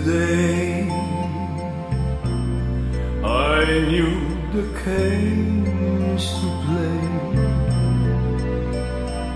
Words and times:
Yesterday, 0.00 0.88
I 3.22 3.64
knew 3.90 4.16
the 4.52 4.62
games 4.82 6.24
to 6.40 6.46
play. 6.64 7.02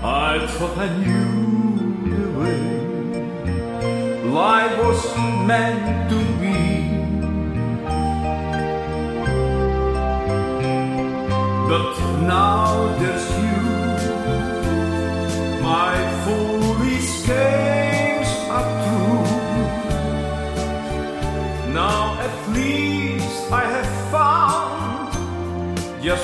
I 0.03 0.47
thought 0.47 0.77
I 0.77 0.89
knew 1.03 1.29
the 2.09 2.25
way 2.39 2.63
life 4.25 4.77
was 4.79 5.01
meant 5.45 6.09
to 6.09 6.19
be. 6.41 6.59
But 11.69 11.93
now 12.21 12.97
there's 12.99 13.34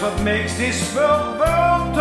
what 0.01 0.19
makes 0.23 0.57
this 0.57 0.95
world, 0.95 1.37
world 1.37 2.00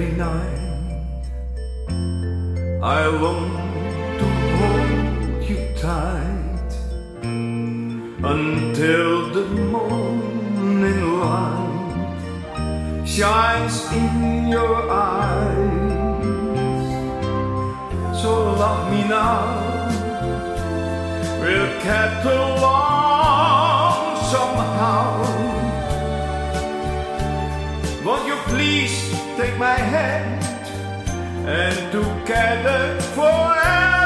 Every 0.00 0.16
night 0.16 1.22
I 2.82 3.06
long 3.06 3.50
to 4.18 4.26
hold 4.56 5.44
you 5.44 5.60
tight 5.76 6.72
until 8.24 9.10
the 9.34 9.44
morning 9.74 11.00
light 11.20 12.16
shines 13.04 13.92
in 13.92 14.48
your 14.48 14.90
eyes. 14.90 15.68
So 18.22 18.30
love 18.56 18.90
me 18.90 19.02
now. 19.06 19.90
We'll 21.42 21.72
get 21.82 22.24
along 22.24 22.69
please 28.50 29.10
take 29.36 29.56
my 29.58 29.78
hand 29.94 30.42
and 31.46 31.76
together 31.92 33.00
forever? 33.14 33.99